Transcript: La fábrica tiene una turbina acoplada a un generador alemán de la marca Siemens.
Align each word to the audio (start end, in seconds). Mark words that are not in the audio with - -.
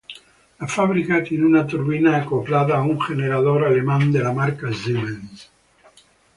La 0.59 0.65
fábrica 0.67 1.23
tiene 1.23 1.45
una 1.45 1.67
turbina 1.67 2.17
acoplada 2.17 2.77
a 2.77 2.81
un 2.81 2.99
generador 2.99 3.65
alemán 3.65 4.11
de 4.11 4.23
la 4.23 4.31
marca 4.33 4.73
Siemens. 4.73 5.51